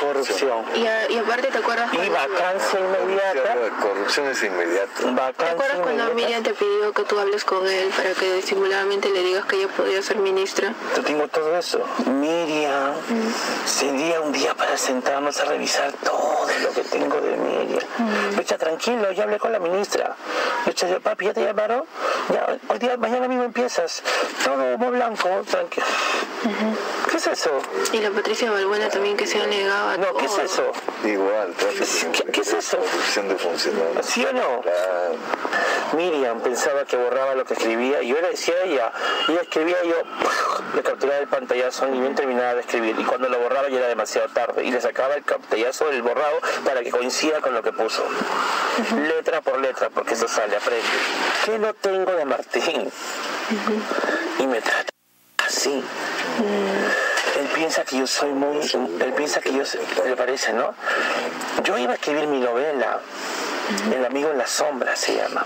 corrupción. 0.00 0.64
Y, 0.74 0.86
a- 0.86 1.10
y 1.10 1.18
aparte, 1.18 1.48
¿te 1.48 1.58
acuerdas 1.58 1.90
Y 1.92 2.08
vacancia 2.08 2.80
inmediata. 2.80 3.56
Corrupción 3.80 4.26
es 4.28 4.42
inmediata. 4.42 4.92
¿te 4.98 5.04
Vacancia 5.10 5.50
acuerdas 5.52 5.78
cuando 5.80 6.02
inmediata. 6.04 6.14
Miriam 6.14 6.42
te 6.42 6.54
pidió 6.54 6.92
que 6.92 7.02
tú 7.04 7.18
hables 7.18 7.44
con 7.44 7.66
él 7.66 7.90
para 7.96 8.12
que 8.12 8.34
disimuladamente 8.34 9.10
le 9.10 9.22
digas 9.22 9.44
que 9.46 9.56
ella 9.56 9.68
podía 9.76 10.02
ser 10.02 10.18
ministra? 10.18 10.74
Yo 10.96 11.02
tengo 11.02 11.28
todo 11.28 11.56
eso. 11.58 11.80
Miriam, 12.06 12.94
sería 13.66 14.20
un 14.20 14.32
día 14.32 14.54
para 14.54 14.76
sentarnos 14.76 15.38
a 15.40 15.44
revisar 15.46 15.92
todo 16.04 16.43
lo 16.62 16.70
que 16.72 16.82
tengo 16.82 17.20
de 17.20 17.36
Miriam. 17.36 17.80
Lucha, 18.36 18.58
tranquilo, 18.58 19.12
ya 19.12 19.24
hablé 19.24 19.38
con 19.38 19.52
la 19.52 19.58
ministra. 19.58 20.16
Lucha, 20.66 20.88
yo, 20.88 21.00
papi, 21.00 21.26
¿ya 21.26 21.34
te 21.34 21.44
llamaron? 21.44 21.84
Ya, 22.32 22.56
hoy 22.68 22.78
día, 22.78 22.96
mañana 22.96 23.28
mismo 23.28 23.44
empiezas. 23.44 24.02
Todo 24.44 24.74
humo 24.74 24.90
blanco, 24.90 25.28
tranquilo. 25.50 25.86
¿Qué 27.10 27.16
es 27.16 27.26
eso? 27.26 27.50
Y 27.92 27.98
la 28.00 28.10
Patricia 28.10 28.50
Balbuena 28.50 28.88
también 28.88 29.16
que 29.16 29.26
se 29.26 29.40
ha 29.40 29.46
negado 29.46 29.90
a 29.90 29.96
No, 29.96 30.14
¿qué 30.14 30.26
es 30.26 30.30
todo. 30.32 30.42
eso? 30.42 30.72
Igual, 31.04 31.52
tráfico. 31.54 32.12
¿Qué- 32.12 32.24
qué 32.32 32.40
es 32.40 32.52
eso? 32.52 32.76
De 32.76 33.36
funcionarios. 33.36 34.04
¿Sí 34.06 34.24
o 34.24 34.32
no? 34.32 34.60
Claro. 34.60 35.16
Miriam 35.96 36.40
pensaba 36.40 36.84
que 36.84 36.96
borraba 36.96 37.34
lo 37.34 37.44
que 37.44 37.54
escribía 37.54 38.02
y 38.02 38.08
yo 38.08 38.16
le 38.20 38.30
decía 38.30 38.54
a 38.54 38.62
ella, 38.64 38.92
y 39.28 39.32
ella 39.32 39.42
escribía 39.42 39.76
y 39.84 39.88
yo 39.88 39.96
le 40.74 40.82
capturaba 40.82 41.20
el 41.20 41.28
pantallazo 41.28 41.86
y 41.88 42.00
bien 42.00 42.14
terminaba 42.16 42.54
de 42.54 42.60
escribir 42.60 42.96
y 42.98 43.04
cuando 43.04 43.28
lo 43.28 43.38
borraba 43.38 43.68
ya 43.68 43.78
era 43.78 43.88
demasiado 43.88 44.28
tarde 44.30 44.64
y 44.64 44.72
le 44.72 44.80
sacaba 44.80 45.14
el 45.14 45.22
pantallazo 45.22 45.86
del 45.90 46.02
borrado 46.02 46.40
para 46.64 46.82
que 46.82 46.90
coincida 46.90 47.40
con 47.40 47.54
lo 47.54 47.62
que 47.62 47.72
puso. 47.72 48.04
Letra 49.08 49.40
por 49.40 49.60
letra, 49.60 49.90
porque 49.90 50.14
eso 50.14 50.28
sale, 50.28 50.56
aprende. 50.56 50.84
¿Qué 51.44 51.58
no 51.58 51.74
tengo 51.74 52.12
de 52.12 52.24
Martín? 52.24 52.90
Y 54.38 54.46
me 54.46 54.60
trata 54.60 54.90
así. 55.46 55.82
Él 57.38 57.48
piensa 57.54 57.84
que 57.84 57.98
yo 57.98 58.06
soy 58.06 58.30
muy, 58.30 58.58
él 58.58 59.12
piensa 59.16 59.40
que 59.40 59.52
yo, 59.52 59.62
le 60.04 60.16
parece, 60.16 60.52
¿no? 60.52 60.74
Yo 61.64 61.76
iba 61.78 61.92
a 61.92 61.94
escribir 61.94 62.26
mi 62.26 62.40
novela, 62.40 63.00
El 63.92 64.04
amigo 64.04 64.30
en 64.30 64.38
la 64.38 64.46
sombra 64.46 64.94
se 64.94 65.16
llama. 65.16 65.44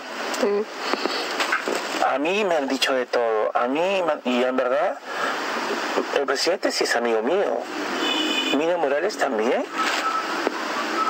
A 2.07 2.19
mí 2.19 2.45
me 2.45 2.57
han 2.57 2.69
dicho 2.69 2.93
de 2.93 3.07
todo, 3.07 3.51
a 3.55 3.69
mí, 3.69 4.03
y 4.25 4.43
en 4.43 4.57
verdad, 4.57 4.99
el 6.19 6.27
presidente 6.27 6.71
sí 6.73 6.85
es 6.85 6.97
amigo 6.97 7.23
mío. 7.23 7.63
Miriam 8.57 8.81
Morales 8.81 9.17
también. 9.19 9.65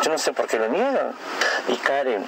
Yo 0.03 0.11
no 0.11 0.19
sé 0.19 0.33
por 0.33 0.47
qué 0.47 0.59
lo 0.59 0.69
niegan. 0.69 1.13
Y 1.69 1.77
Karen, 1.77 2.27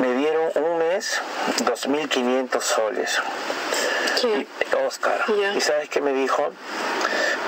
me 0.00 0.14
dieron 0.14 0.50
un 0.54 0.78
mes 0.78 1.20
2.500 1.64 2.60
soles. 2.60 3.20
Sí. 4.16 4.46
Oscar. 4.86 5.24
Ya. 5.28 5.54
¿Y 5.54 5.60
sabes 5.60 5.88
qué 5.88 6.00
me 6.00 6.12
dijo? 6.12 6.50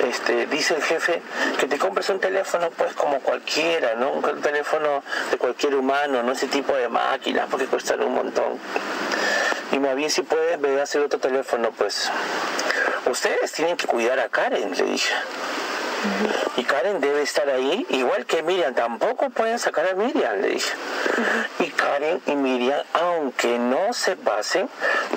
Este, 0.09 0.47
dice 0.47 0.75
el 0.75 0.83
jefe 0.83 1.23
que 1.59 1.67
te 1.67 1.79
compres 1.79 2.09
un 2.11 2.19
teléfono 2.19 2.69
pues 2.71 2.95
como 2.95 3.21
cualquiera, 3.21 3.95
¿no? 3.95 4.13
Un 4.13 4.41
teléfono 4.43 5.03
de 5.31 5.39
cualquier 5.39 5.77
humano, 5.77 6.23
no 6.23 6.33
ese 6.33 6.49
tipo 6.49 6.75
de 6.75 6.89
máquinas 6.89 7.47
porque 7.51 7.67
cuestan 7.67 8.03
un 8.03 8.15
montón. 8.15 8.59
Y 9.73 9.79
más 9.79 9.97
bien 9.97 10.11
si 10.11 10.23
puedes, 10.23 10.59
a 10.63 10.83
hacer 10.83 11.01
otro 11.03 11.19
teléfono, 11.19 11.71
pues. 11.73 12.11
Ustedes 13.07 13.53
tienen 13.53 13.77
que 13.77 13.87
cuidar 13.87 14.19
a 14.19 14.29
Karen, 14.29 14.71
le 14.77 14.85
dije. 14.85 15.15
Y 16.56 16.64
Karen 16.64 17.00
debe 17.00 17.23
estar 17.23 17.49
ahí, 17.49 17.87
igual 17.90 18.26
que 18.26 18.42
Miriam, 18.42 18.75
tampoco 18.75 19.30
pueden 19.30 19.58
sacar 19.58 19.88
a 19.88 19.94
Miriam, 19.94 20.40
le 20.40 20.49
dije. 20.50 20.73
Y 21.61 21.70
Karen 21.70 22.20
y 22.26 22.37
Miriam, 22.37 22.80
aunque 22.92 23.58
no 23.58 23.92
se 23.92 24.16
pasen, 24.16 24.68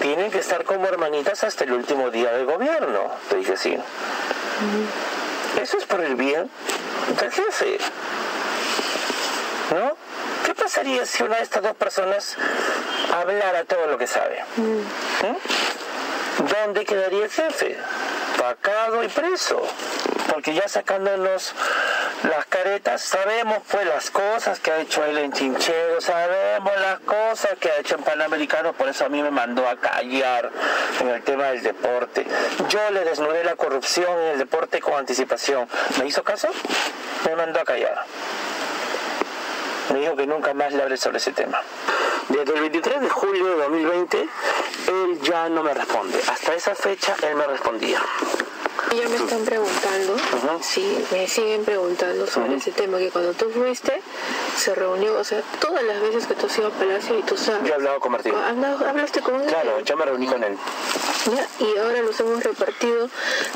tienen 0.01 0.31
que 0.31 0.39
estar 0.39 0.63
como 0.63 0.87
hermanitas 0.87 1.43
hasta 1.43 1.63
el 1.63 1.73
último 1.73 2.09
día 2.09 2.31
del 2.31 2.45
gobierno, 2.45 3.11
le 3.31 3.37
dije 3.37 3.57
sí. 3.57 3.77
Eso 5.61 5.77
es 5.77 5.85
por 5.85 6.01
el 6.01 6.15
bien 6.15 6.49
del 7.19 7.31
jefe. 7.31 7.77
¿No? 9.71 9.97
¿Qué 10.45 10.55
pasaría 10.55 11.05
si 11.05 11.23
una 11.23 11.37
de 11.37 11.43
estas 11.43 11.61
dos 11.61 11.75
personas 11.75 12.37
hablara 13.13 13.65
todo 13.65 13.87
lo 13.87 13.97
que 13.97 14.07
sabe? 14.07 14.43
¿Mm? 14.55 16.47
¿Dónde 16.63 16.85
quedaría 16.85 17.25
el 17.25 17.31
jefe? 17.31 17.77
Vacado 18.39 19.03
y 19.03 19.07
preso. 19.09 19.61
Porque 20.31 20.53
ya 20.53 20.67
sacándonos 20.67 21.53
las 22.23 22.45
caretas, 22.47 23.01
sabemos 23.01 23.59
pues 23.69 23.85
las 23.85 24.09
cosas 24.11 24.59
que 24.59 24.71
ha 24.71 24.81
hecho 24.81 25.03
él 25.05 25.17
en 25.17 25.31
Chinchero, 25.31 26.01
sabemos 26.01 26.73
las 26.79 26.99
cosas 26.99 27.57
que 27.59 27.69
ha 27.69 27.77
hecho 27.79 27.95
en 27.95 28.03
Panamericano, 28.03 28.73
por 28.73 28.89
eso 28.89 29.05
a 29.05 29.09
mí 29.09 29.21
me 29.21 29.31
mandó 29.31 29.67
a 29.67 29.77
callar 29.77 30.51
en 30.99 31.09
el 31.09 31.23
tema 31.23 31.45
del 31.47 31.63
deporte. 31.63 32.25
Yo 32.69 32.89
le 32.91 33.03
desnudé 33.05 33.43
la 33.43 33.55
corrupción 33.55 34.11
en 34.11 34.27
el 34.33 34.37
deporte 34.39 34.79
con 34.79 34.95
anticipación. 34.95 35.67
¿Me 35.99 36.07
hizo 36.07 36.23
caso? 36.23 36.49
Me 37.25 37.35
mandó 37.35 37.59
a 37.61 37.65
callar. 37.65 38.05
Me 39.93 39.99
dijo 39.99 40.15
que 40.15 40.27
nunca 40.27 40.53
más 40.53 40.73
le 40.73 40.83
hable 40.83 40.97
sobre 40.97 41.17
ese 41.17 41.31
tema. 41.31 41.61
Desde 42.29 42.53
el 42.53 42.61
23 42.61 43.01
de 43.01 43.09
julio 43.09 43.45
de 43.45 43.55
2020, 43.55 44.19
él 44.87 45.19
ya 45.21 45.47
no 45.49 45.63
me 45.63 45.73
responde. 45.73 46.19
Hasta 46.27 46.53
esa 46.55 46.75
fecha, 46.75 47.15
él 47.23 47.35
me 47.35 47.47
respondía. 47.47 48.01
Ya 48.95 49.07
me 49.09 49.15
están 49.17 49.43
preguntando, 49.43 50.15
Ajá. 50.15 50.57
sí, 50.61 51.05
me 51.11 51.27
siguen 51.27 51.65
preguntando 51.65 52.25
sobre 52.25 52.55
ese 52.55 52.71
tema, 52.71 52.97
que 52.97 53.09
cuando 53.11 53.33
tú 53.33 53.49
fuiste, 53.49 54.01
se 54.57 54.73
reunió, 54.75 55.17
o 55.19 55.23
sea, 55.23 55.41
todas 55.59 55.83
las 55.83 55.99
veces 56.01 56.25
que 56.25 56.33
tú 56.35 56.45
has 56.47 56.57
ido 56.57 56.67
a 56.67 56.71
Palacio 56.71 57.19
y 57.19 57.21
tú 57.23 57.35
sabes, 57.37 57.63
Yo 57.63 57.69
he 57.69 57.73
hablado 57.73 57.99
con 57.99 58.13
Martín. 58.13 58.33
hablaste 58.33 59.21
con 59.21 59.35
él, 59.35 59.47
Claro, 59.47 59.79
yo 59.81 59.97
me 59.97 60.05
reuní 60.05 60.27
con 60.27 60.43
él. 60.43 60.57
¿ya? 61.35 61.47
y 61.65 61.77
ahora 61.77 62.01
nos 62.01 62.17
hemos 62.21 62.41
repartido 62.43 63.09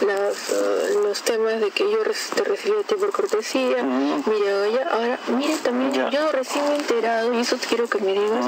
las, 0.06 0.50
eh, 0.50 0.96
los 1.02 1.22
temas 1.22 1.62
de 1.62 1.72
que 1.72 1.90
yo 1.90 2.00
te 2.36 2.44
recibí 2.44 2.76
a 2.78 2.84
ti 2.84 2.96
por 2.96 3.12
cortesía, 3.12 3.84
mira, 3.84 4.66
ella, 4.68 4.90
ahora, 4.92 5.20
mire 5.30 5.56
también, 5.58 5.94
Ya. 5.94 6.10
yo 6.10 6.32
recién 6.34 6.66
me 6.66 6.74
he 6.74 6.76
enterado, 6.78 7.34
y 7.34 7.40
eso 7.40 7.56
quiero 7.70 7.88
que 7.88 8.00
me 8.00 8.12
digas, 8.12 8.48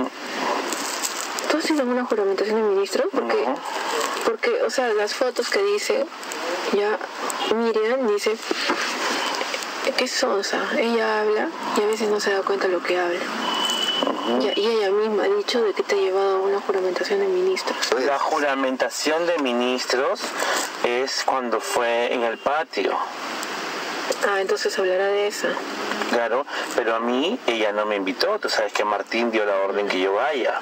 ¿tú 1.50 1.58
has 1.58 1.64
sido 1.64 1.84
una 1.84 2.04
juramentación 2.06 2.58
de 2.62 2.68
ministro? 2.76 3.08
Porque, 3.10 3.42
No. 3.46 3.56
porque, 4.26 4.62
o 4.64 4.70
sea, 4.70 4.90
las 4.94 5.14
fotos 5.16 5.50
que 5.50 5.64
dice, 5.64 6.06
ya 6.74 6.98
Miriam 7.56 8.08
dice, 8.08 8.36
que 9.98 10.06
es 10.06 10.12
sonsa. 10.12 10.58
Ella 10.78 11.22
habla 11.22 11.50
y 11.78 11.82
a 11.82 11.86
veces 11.86 12.10
no 12.10 12.20
se 12.20 12.32
da 12.34 12.42
cuenta 12.42 12.68
de 12.68 12.74
lo 12.74 12.84
que 12.84 13.00
habla. 13.00 13.20
Ya- 14.40 14.54
y 14.56 14.66
ella 14.66 14.90
misma 14.92 15.24
ha 15.24 15.28
dicho 15.28 15.62
de 15.62 15.74
que 15.74 15.84
te 15.84 15.96
ha 15.96 15.98
llevado 15.98 16.38
a 16.38 16.40
una 16.40 16.60
juramentación 16.62 17.20
de 17.20 17.28
ministros. 17.28 17.78
La 18.06 18.18
juramentación 18.20 19.26
de 19.28 19.38
ministros 19.40 20.22
es 20.84 21.24
cuando 21.26 21.60
fue 21.60 22.14
en 22.14 22.24
el 22.24 22.38
patio. 22.38 22.98
Ah, 24.28 24.40
entonces 24.42 24.78
hablará 24.80 25.08
de 25.08 25.28
esa. 25.28 25.50
Claro, 26.10 26.46
pero 26.76 26.96
a 26.96 27.00
mí 27.00 27.40
ella 27.48 27.72
no 27.72 27.86
me 27.86 27.96
invitó. 27.96 28.40
Tú 28.40 28.50
sabes 28.50 28.74
que 28.74 28.86
Martín 28.86 29.32
dio 29.32 29.46
la 29.46 29.56
orden 29.58 29.88
que 29.88 30.00
yo 30.00 30.14
vaya. 30.14 30.60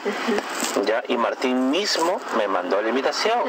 ¿Ya? 0.85 1.03
Y 1.07 1.17
Martín 1.17 1.71
mismo 1.71 2.19
me 2.38 2.47
mandó 2.47 2.81
la 2.81 2.89
invitación. 2.89 3.41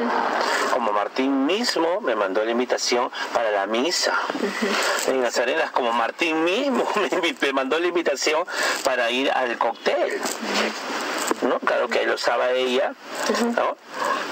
Como 0.73 0.91
Martín 0.91 1.45
mismo 1.45 2.01
me 2.01 2.15
mandó 2.15 2.43
la 2.43 2.51
invitación 2.51 3.11
para 3.33 3.51
la 3.51 3.67
misa. 3.67 4.13
En 5.07 5.21
las 5.21 5.37
arenas, 5.37 5.71
como 5.71 5.93
Martín 5.93 6.43
mismo 6.43 6.87
me, 7.41 7.53
mandó 7.53 7.79
la 7.79 7.87
invitación 7.87 8.45
para 8.83 9.09
ir 9.11 9.31
al 9.31 9.57
cóctel. 9.57 10.21
¿No? 11.41 11.59
Claro 11.59 11.87
que 11.87 12.05
lo 12.05 12.17
sabe 12.17 12.59
ella, 12.59 12.93
¿no? 13.55 13.77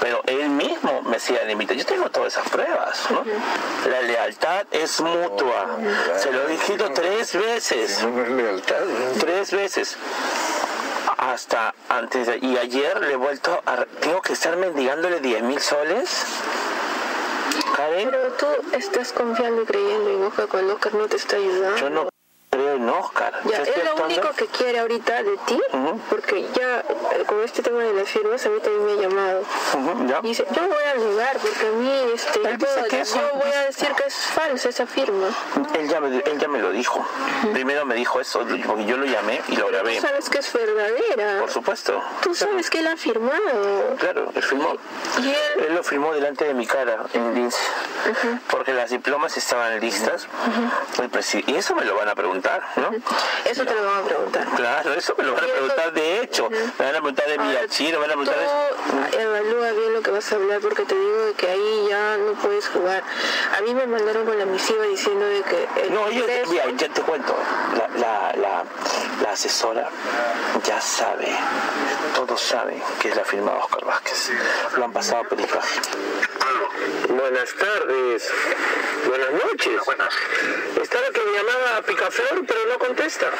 Pero 0.00 0.22
él 0.26 0.48
mismo 0.50 1.02
me 1.02 1.16
hacía 1.16 1.44
la 1.44 1.52
invitación. 1.52 1.86
Yo 1.86 1.94
tengo 1.94 2.10
todas 2.10 2.34
esas 2.34 2.48
pruebas, 2.50 3.06
¿no? 3.10 3.22
La 3.90 4.02
lealtad 4.02 4.66
es 4.70 5.00
mutua. 5.00 5.78
Se 6.18 6.32
lo 6.32 6.48
he 6.48 6.52
dicho 6.52 6.90
tres 6.92 7.34
veces. 7.34 8.04
Tres 9.20 9.52
veces. 9.52 9.96
Hasta 11.18 11.74
antes 11.88 12.26
de... 12.26 12.38
Y 12.42 12.56
ayer 12.58 13.00
le 13.00 13.12
he 13.12 13.16
vuelto 13.16 13.62
a... 13.64 13.84
Tengo 14.00 14.20
que 14.22 14.32
estar 14.32 14.56
mendigándole 14.56 15.20
10 15.20 15.42
mil 15.44 15.60
soles. 15.60 16.24
Karen, 17.76 18.10
Pero 18.10 18.32
tú 18.32 18.46
estás 18.72 19.12
confiando 19.12 19.62
y 19.62 19.66
creyendo 19.66 20.10
en 20.10 20.22
Oscar 20.24 20.46
cuando 20.48 20.74
Oscar 20.74 20.94
no 20.94 21.06
te 21.06 21.16
está 21.16 21.36
ayudando. 21.36 21.76
yo 21.78 21.90
no 21.90 22.11
Oscar. 22.92 23.40
Ya, 23.44 23.58
es 23.62 23.68
lo 23.68 23.90
actuando- 23.92 24.04
único 24.04 24.30
que 24.34 24.46
quiere 24.46 24.78
ahorita 24.80 25.22
de 25.22 25.36
ti, 25.46 25.60
porque 26.10 26.46
ya 26.54 26.80
eh, 26.80 27.24
con 27.26 27.42
este 27.42 27.62
tema 27.62 27.80
de 27.82 27.92
las 27.94 28.08
firmas 28.08 28.44
a 28.46 28.48
mí 28.50 28.60
también 28.60 28.84
me 28.86 28.92
ha 28.92 29.08
llamado. 29.08 29.42
Y 30.22 30.28
dice, 30.28 30.46
yo 30.54 30.62
voy 30.62 30.84
a 30.84 30.94
negar 30.94 31.36
porque 31.38 31.66
a 31.66 31.70
mí 31.72 31.92
este, 32.14 32.40
Él 32.48 32.58
dice 32.58 32.70
yo- 32.82 32.88
que 32.88 33.00
eso- 33.00 33.16
yo 33.20 33.38
voy 33.38 33.52
a 33.52 33.62
decir 33.64 33.88
que 33.94 34.04
es 34.04 34.14
falsa 34.14 34.68
esa 34.68 34.86
firma. 34.86 35.28
Él 35.78 35.88
ya, 35.88 36.00
me, 36.00 36.16
él 36.16 36.38
ya 36.38 36.48
me 36.48 36.58
lo 36.60 36.70
dijo. 36.70 37.04
Primero 37.52 37.84
me 37.84 37.94
dijo 37.94 38.20
eso, 38.20 38.40
porque 38.66 38.84
yo 38.84 38.96
lo 38.96 39.04
llamé 39.06 39.40
y 39.48 39.56
lo 39.56 39.68
grabé. 39.68 39.96
Tú 39.96 40.02
sabes 40.02 40.28
que 40.30 40.38
es 40.38 40.52
verdadera. 40.52 41.40
Por 41.40 41.50
supuesto. 41.50 42.00
Tú 42.22 42.34
sabes 42.34 42.68
que 42.70 42.78
él 42.80 42.86
ha 42.86 42.96
firmado. 42.96 43.96
Claro, 43.98 44.30
él 44.34 44.42
filmó. 44.42 44.76
Y 45.22 45.28
él, 45.28 45.64
Él 45.68 45.74
lo 45.74 45.82
filmó 45.82 46.12
delante 46.12 46.44
de 46.44 46.54
mi 46.54 46.66
cara 46.66 47.04
en 47.12 47.34
Porque 48.50 48.72
las 48.72 48.90
diplomas 48.90 49.36
estaban 49.36 49.78
listas. 49.80 50.26
El 51.00 51.10
presi- 51.10 51.44
y 51.46 51.54
eso 51.56 51.74
me 51.74 51.84
lo 51.84 51.94
van 51.94 52.08
a 52.08 52.14
preguntar, 52.14 52.62
¿no? 52.76 52.90
eso 53.44 53.64
te 53.64 53.74
lo 53.74 53.84
van 53.84 53.98
a 53.98 54.02
preguntar. 54.02 54.46
Claro, 54.56 54.94
eso 54.94 55.14
me 55.16 55.24
lo 55.24 55.34
van 55.34 55.44
a 55.44 55.48
preguntar 55.48 55.92
de 55.92 56.20
hecho. 56.22 56.50
Me 56.50 56.58
van 56.84 56.88
a 56.96 57.00
preguntar 57.00 57.26
de 57.26 57.58
achiro, 57.58 58.00
me 58.00 58.06
van 58.08 58.10
a 58.18 58.22
preguntar 58.22 58.36
de... 58.38 59.22
Evalúa 59.22 59.72
bien 59.72 59.94
lo 59.94 60.02
que 60.02 60.10
vas 60.10 60.32
a 60.32 60.36
hablar 60.36 60.60
porque 60.60 60.84
te 60.84 60.94
digo 60.94 61.26
de 61.26 61.32
que 61.34 61.48
ahí 61.48 61.86
ya 61.88 62.16
no 62.18 62.32
puedes 62.34 62.68
jugar. 62.68 63.02
A 63.56 63.60
mí 63.62 63.74
me 63.74 63.86
mandaron 63.86 64.24
con 64.26 64.38
la 64.38 64.46
misiva 64.46 64.84
diciendo 64.84 65.24
de 65.24 65.42
que 65.42 65.68
el 65.82 65.94
No, 65.94 66.10
yo, 66.10 66.24
Congreso- 66.26 66.50
mira, 66.50 66.64
ya 66.76 66.88
te 66.88 67.02
cuento, 67.02 67.36
la, 67.76 67.88
la, 67.98 68.32
la, 68.36 68.64
la 69.22 69.30
asesora 69.30 69.88
ya 70.64 70.80
sabe, 70.80 71.28
todos 72.14 72.40
saben 72.40 72.82
que 73.00 73.08
es 73.10 73.16
la 73.16 73.24
firma 73.24 73.52
de 73.52 73.58
Oscar 73.58 73.84
Vázquez. 73.84 74.30
Lo 74.76 74.84
han 74.84 74.92
pasado 74.92 75.22
a 75.22 75.24
perifaje. 75.24 75.80
Buenas 77.08 77.54
tardes. 77.54 77.91
Buenas 77.92 79.32
noches. 79.32 79.84
Buenas. 79.84 80.14
Está 80.80 81.00
la 81.00 81.10
que 81.10 81.20
me 81.20 81.32
llamaba 81.36 81.82
Picaflor, 81.82 82.46
pero 82.46 82.60
no 82.66 82.78
contesta. 82.78 83.30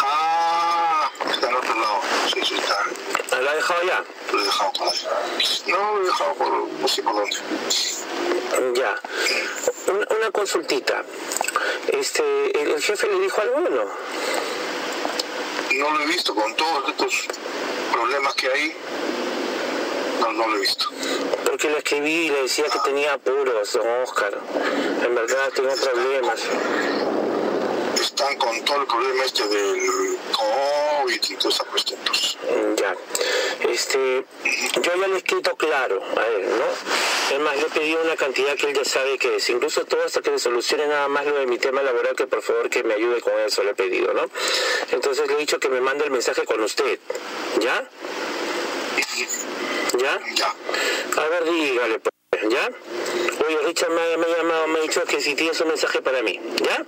Ah, 0.00 1.10
está 1.32 1.48
en 1.48 1.54
otro 1.54 1.74
lado. 1.80 2.00
Sí, 2.34 2.40
sí, 2.44 2.54
está. 2.56 3.40
¿La 3.40 3.50
ha 3.52 3.54
dejado 3.54 3.82
ya? 3.84 4.04
Lo 4.32 4.40
he 4.40 4.44
dejado 4.44 4.72
por 4.72 4.88
ahí. 4.88 5.06
No, 5.68 5.92
lo 5.94 6.02
he 6.02 6.04
dejado 6.04 6.34
por 6.34 6.48
no 6.68 6.88
sé 6.88 7.02
por 7.02 7.14
dónde. 7.14 8.78
Ya. 8.78 9.00
Una, 9.86 10.06
una 10.18 10.30
consultita. 10.30 11.02
Este, 11.88 12.22
¿el, 12.62 12.72
el 12.72 12.82
jefe 12.82 13.06
le 13.06 13.20
dijo 13.20 13.40
algo 13.40 13.56
o 13.56 13.60
no? 13.60 13.84
No 15.72 15.90
lo 15.96 16.02
he 16.02 16.06
visto 16.06 16.34
con 16.34 16.54
todos 16.54 16.90
estos 16.90 17.28
problemas 17.90 18.34
que 18.34 18.48
hay. 18.48 18.76
No, 20.20 20.32
no 20.32 20.48
lo 20.48 20.56
he 20.56 20.60
visto. 20.60 20.90
Porque 21.60 21.74
le 21.74 21.78
escribí 21.80 22.10
y 22.10 22.30
le 22.30 22.42
decía 22.44 22.64
que 22.72 22.78
tenía 22.78 23.12
apuros, 23.12 23.70
don 23.74 23.86
Oscar. 24.02 24.32
En 25.04 25.14
verdad 25.14 25.52
tengo 25.54 25.74
problemas. 25.74 26.40
Están 28.00 28.34
con 28.38 28.64
todo 28.64 28.80
el 28.80 28.86
problema 28.86 29.24
este 29.26 29.46
del 29.46 30.16
COVID 30.32 31.22
y 31.22 31.36
toda 31.36 31.50
esa 31.50 31.64
cuestión. 31.64 32.00
Pues, 32.06 32.38
Ya. 32.76 32.96
Este, 33.68 34.24
yo 34.76 34.96
ya 34.96 35.06
le 35.06 35.14
he 35.14 35.18
escrito 35.18 35.54
claro 35.56 36.02
a 36.16 36.26
él, 36.28 36.48
¿no? 36.48 36.64
Además, 37.28 37.56
le 37.56 37.62
he 37.66 37.70
pedido 37.70 38.02
una 38.04 38.16
cantidad 38.16 38.56
que 38.56 38.68
él 38.68 38.74
ya 38.74 38.84
sabe 38.86 39.18
que 39.18 39.36
es. 39.36 39.50
Incluso 39.50 39.84
todo 39.84 40.02
hasta 40.02 40.22
que 40.22 40.30
le 40.30 40.38
solucione 40.38 40.86
nada 40.86 41.08
más 41.08 41.26
lo 41.26 41.34
de 41.34 41.46
mi 41.46 41.58
tema 41.58 41.82
laboral, 41.82 42.16
que 42.16 42.26
por 42.26 42.40
favor 42.40 42.70
que 42.70 42.82
me 42.84 42.94
ayude 42.94 43.20
con 43.20 43.38
eso, 43.38 43.62
le 43.64 43.72
he 43.72 43.74
pedido, 43.74 44.14
¿no? 44.14 44.30
Entonces 44.92 45.28
le 45.28 45.34
he 45.34 45.36
dicho 45.36 45.60
que 45.60 45.68
me 45.68 45.82
mande 45.82 46.04
el 46.04 46.10
mensaje 46.10 46.46
con 46.46 46.62
usted. 46.62 46.98
¿Ya? 47.60 47.86
¿Ya? 50.00 50.18
ya. 50.34 50.54
A 51.22 51.28
ver, 51.28 51.44
dígale, 51.44 51.98
pues, 51.98 52.52
¿ya? 52.52 52.70
Oye, 53.46 53.58
Richard 53.66 53.90
me 53.90 54.00
ha, 54.00 54.16
me 54.16 54.24
ha 54.24 54.36
llamado, 54.38 54.66
me 54.68 54.78
ha 54.78 54.82
dicho 54.82 55.02
que 55.02 55.20
si 55.20 55.34
tienes 55.34 55.60
un 55.60 55.68
mensaje 55.68 56.00
para 56.00 56.22
mí, 56.22 56.40
¿ya? 56.64 56.86